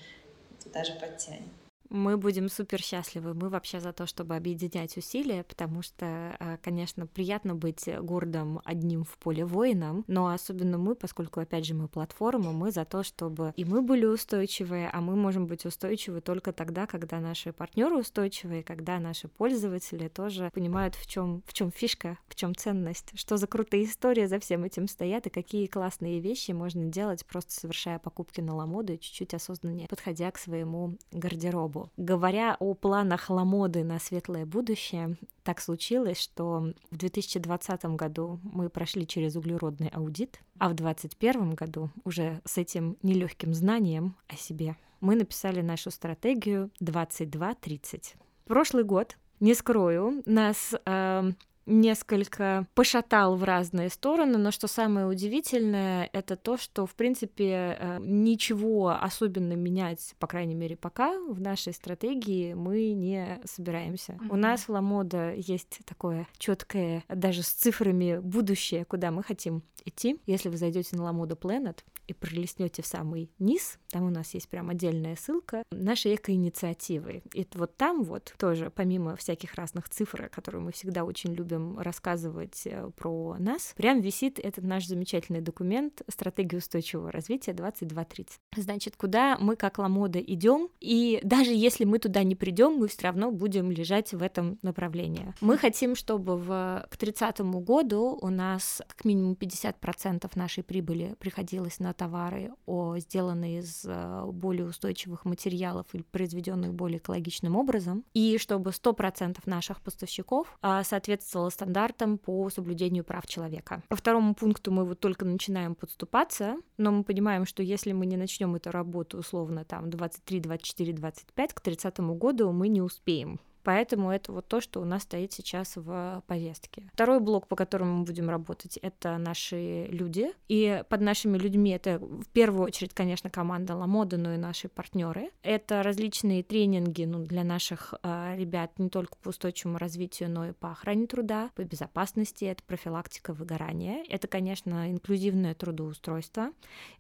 [0.73, 1.51] даже подтянем
[1.93, 3.35] мы будем супер счастливы.
[3.35, 9.05] Мы вообще за то, чтобы объединять усилия, потому что, а, конечно, приятно быть гордым одним
[9.05, 13.53] в поле воином, но особенно мы, поскольку, опять же, мы платформа, мы за то, чтобы
[13.57, 18.63] и мы были устойчивые, а мы можем быть устойчивы только тогда, когда наши партнеры устойчивые,
[18.63, 23.47] когда наши пользователи тоже понимают, в чем в чем фишка, в чем ценность, что за
[23.47, 28.41] крутые истории за всем этим стоят и какие классные вещи можно делать, просто совершая покупки
[28.41, 31.82] на ламоду и чуть-чуть осознаннее подходя к своему гардеробу.
[31.97, 39.07] Говоря о планах Ламоды на светлое будущее, так случилось, что в 2020 году мы прошли
[39.07, 45.17] через углеродный аудит, а в 2021 году уже с этим нелегким знанием о себе мы
[45.17, 48.15] написали нашу стратегию 22-30.
[48.47, 51.33] Прошлый год, не скрою, нас э,
[51.67, 57.99] несколько пошатал в разные стороны, но что самое удивительное, это то, что, в принципе, э,
[58.01, 64.13] ничего особенно менять, по крайней мере, пока в нашей стратегии мы не собираемся.
[64.13, 64.29] Mm-hmm.
[64.31, 70.21] У нас в Ламода есть такое четкое, даже с цифрами будущее, куда мы хотим идти.
[70.27, 74.49] Если вы зайдете на Ламода Planet, и пролистнете в самый низ, там у нас есть
[74.49, 77.23] прям отдельная ссылка, нашей эко-инициативы.
[77.35, 82.63] И вот там вот тоже, помимо всяких разных цифр, которые мы всегда очень любим рассказывать
[82.65, 88.29] э, про нас, прям висит этот наш замечательный документ «Стратегия устойчивого развития 2230».
[88.57, 93.03] Значит, куда мы как Ламода идем, и даже если мы туда не придем, мы все
[93.03, 95.35] равно будем лежать в этом направлении.
[95.43, 101.79] Мы хотим, чтобы в, к 30 году у нас как минимум 50% нашей прибыли приходилось
[101.79, 108.39] на товары, о, сделанные из э, более устойчивых материалов или произведенных более экологичным образом, и
[108.39, 113.83] чтобы 100% наших поставщиков а, соответствовало стандартам по соблюдению прав человека.
[113.89, 118.17] По второму пункту мы вот только начинаем подступаться, но мы понимаем, что если мы не
[118.17, 124.11] начнем эту работу условно там 23, 24, 25, к 30 году мы не успеем Поэтому
[124.11, 126.91] это вот то, что у нас стоит сейчас в повестке.
[126.93, 130.33] Второй блок, по которому мы будем работать, это наши люди.
[130.49, 135.31] И под нашими людьми это в первую очередь, конечно, команда Ламода, но и наши партнеры.
[135.43, 140.53] Это различные тренинги ну, для наших э, ребят не только по устойчивому развитию, но и
[140.53, 144.05] по охране труда, по безопасности, это профилактика выгорания.
[144.09, 146.51] Это, конечно, инклюзивное трудоустройство.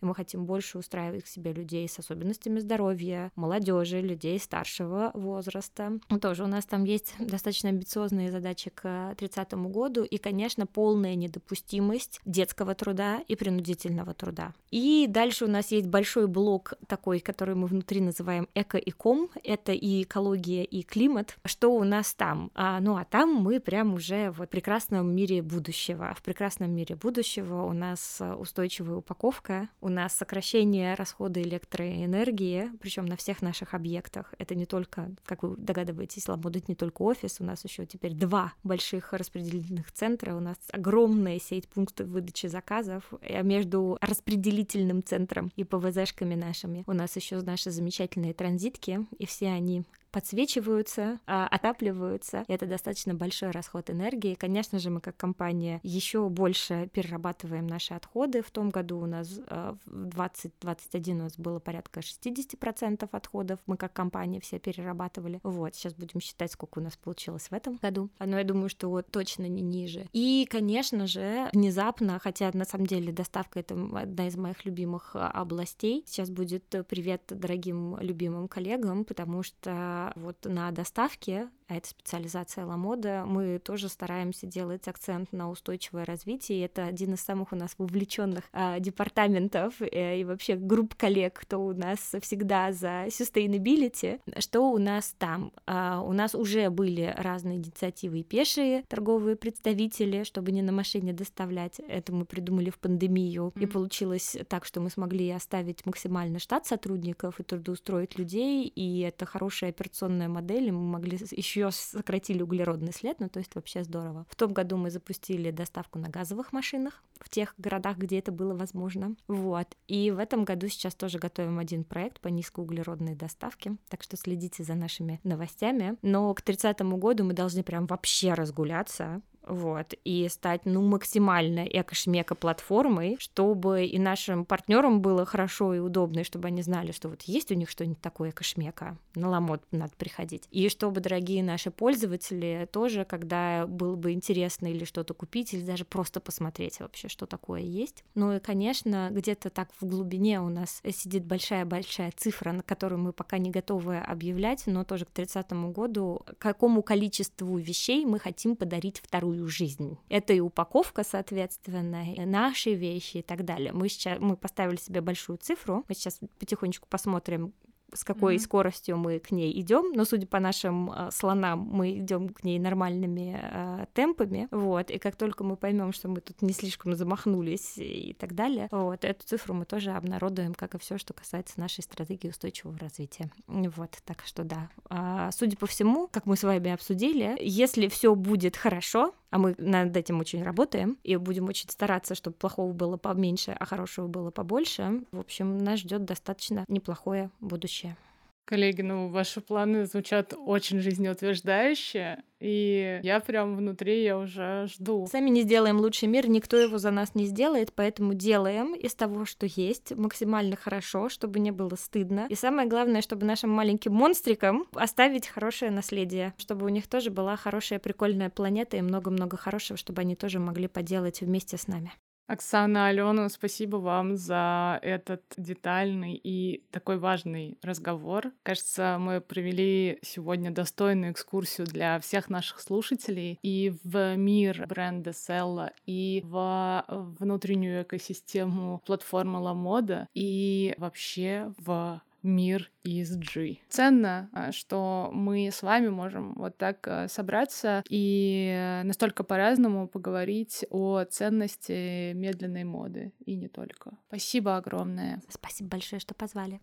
[0.01, 5.99] И мы хотим больше устраивать к себе людей с особенностями здоровья, молодежи, людей старшего возраста.
[6.21, 12.21] Тоже у нас там есть достаточно амбициозные задачи к 30 году и, конечно, полная недопустимость
[12.25, 14.53] детского труда и принудительного труда.
[14.71, 19.31] И дальше у нас есть большой блок такой, который мы внутри называем эко и ком.
[19.43, 21.37] Это и экология, и климат.
[21.45, 22.51] Что у нас там?
[22.55, 26.15] А, ну, а там мы прям уже в прекрасном мире будущего.
[26.17, 33.17] В прекрасном мире будущего у нас устойчивая упаковка, у нас сокращение расхода электроэнергии, причем на
[33.17, 34.35] всех наших объектах.
[34.39, 38.53] Это не только, как вы догадываетесь, будет не только офис, у нас еще теперь два
[38.63, 45.65] больших распределительных центра, у нас огромная сеть пунктов выдачи заказов, а между распределительным центром и
[45.65, 52.45] ПВЗшками нашими у нас еще наши замечательные транзитки, и все они подсвечиваются, а, отапливаются.
[52.47, 54.35] Это достаточно большой расход энергии.
[54.35, 58.43] Конечно же, мы как компания еще больше перерабатываем наши отходы.
[58.43, 63.59] В том году у нас а, в 2021 у нас было порядка 60% отходов.
[63.67, 65.41] Мы как компания все перерабатывали.
[65.43, 68.11] Вот, сейчас будем считать, сколько у нас получилось в этом году.
[68.19, 70.07] Но я думаю, что вот точно не ниже.
[70.13, 75.29] И, конечно же, внезапно, хотя на самом деле доставка это одна из моих любимых а,
[75.29, 76.05] областей.
[76.07, 83.25] Сейчас будет привет дорогим любимым коллегам, потому что вот на доставке а это специализация Ламода,
[83.27, 86.67] мы тоже стараемся делать акцент на устойчивое развитие.
[86.67, 91.65] Это один из самых у нас вовлеченных а, департаментов э, и вообще групп коллег, кто
[91.65, 94.21] у нас всегда за sustainability.
[94.39, 95.51] Что у нас там?
[95.67, 101.15] А, у нас уже были разные инициативы и пешие торговые представители, чтобы не на машине
[101.15, 101.81] доставлять.
[101.81, 103.53] Это мы придумали в пандемию.
[103.55, 103.63] Mm-hmm.
[103.63, 108.67] И получилось так, что мы смогли оставить максимально штат сотрудников и трудоустроить людей.
[108.67, 110.69] И это хорошая операционная модель.
[110.69, 114.27] И мы могли еще сократили углеродный след, ну то есть вообще здорово.
[114.29, 118.55] В том году мы запустили доставку на газовых машинах в тех городах, где это было
[118.55, 119.15] возможно.
[119.29, 119.77] Вот.
[119.89, 124.65] И в этом году сейчас тоже готовим один проект по низкоуглеродной доставке, так что следите
[124.65, 125.97] за нашими новостями.
[126.03, 129.21] Но к 30 году мы должны прям вообще разгуляться,
[129.53, 136.21] вот, и стать, ну, максимально эко-шмека платформой, чтобы и нашим партнерам было хорошо и удобно,
[136.21, 139.93] и чтобы они знали, что вот есть у них что-нибудь такое эко-шмека, на ломот надо
[139.97, 140.45] приходить.
[140.51, 145.85] И чтобы, дорогие наши пользователи, тоже, когда было бы интересно или что-то купить, или даже
[145.85, 148.05] просто посмотреть вообще, что такое есть.
[148.15, 153.13] Ну и, конечно, где-то так в глубине у нас сидит большая-большая цифра, на которую мы
[153.13, 159.01] пока не готовы объявлять, но тоже к 30 году, какому количеству вещей мы хотим подарить
[159.01, 159.99] вторую вторую жизнь.
[160.09, 163.73] Это и упаковка, соответственно, и наши вещи и так далее.
[163.73, 165.85] Мы сейчас мы поставили себе большую цифру.
[165.89, 167.53] Мы сейчас потихонечку посмотрим,
[167.95, 168.41] с какой mm-hmm.
[168.41, 172.59] скоростью мы к ней идем, но судя по нашим э, слонам, мы идем к ней
[172.59, 177.75] нормальными э, темпами, вот, и как только мы поймем, что мы тут не слишком замахнулись
[177.77, 181.83] и так далее, вот, эту цифру мы тоже обнародуем, как и все, что касается нашей
[181.83, 183.31] стратегии устойчивого развития.
[183.47, 184.71] Вот, так что да.
[184.89, 189.55] А, судя по всему, как мы с вами обсудили, если все будет хорошо, а мы
[189.59, 194.31] над этим очень работаем, и будем очень стараться, чтобы плохого было поменьше, а хорошего было
[194.31, 195.03] побольше.
[195.11, 197.97] В общем, нас ждет достаточно неплохое будущее.
[198.45, 205.07] Коллеги, ну, ваши планы звучат очень жизнеутверждающе, и я прям внутри, я уже жду.
[205.07, 209.25] Сами не сделаем лучший мир, никто его за нас не сделает, поэтому делаем из того,
[209.27, 212.27] что есть, максимально хорошо, чтобы не было стыдно.
[212.29, 217.37] И самое главное, чтобы нашим маленьким монстрикам оставить хорошее наследие, чтобы у них тоже была
[217.37, 221.93] хорошая, прикольная планета и много-много хорошего, чтобы они тоже могли поделать вместе с нами.
[222.27, 228.33] Оксана, Алена, спасибо вам за этот детальный и такой важный разговор.
[228.43, 235.73] Кажется, мы провели сегодня достойную экскурсию для всех наших слушателей и в мир бренда Селла,
[235.85, 236.85] и в
[237.19, 243.59] внутреннюю экосистему платформы Ламода, и вообще в мир ESG.
[243.69, 250.65] Ценно, а, что мы с вами можем вот так а, собраться и настолько по-разному поговорить
[250.71, 253.99] о ценности медленной моды и не только.
[254.09, 255.23] Спасибо огромное.
[255.29, 256.61] Спасибо большое, что позвали.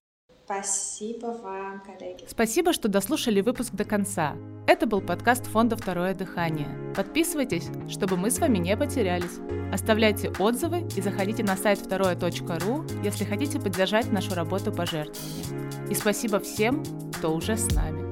[0.50, 2.26] Спасибо вам, коллеги.
[2.28, 4.36] Спасибо, что дослушали выпуск до конца.
[4.66, 6.68] Это был подкаст фонда «Второе дыхание».
[6.96, 9.38] Подписывайтесь, чтобы мы с вами не потерялись.
[9.72, 15.92] Оставляйте отзывы и заходите на сайт второе.ру, если хотите поддержать нашу работу пожертвованием.
[15.92, 16.84] И спасибо всем,
[17.14, 18.09] кто уже с нами.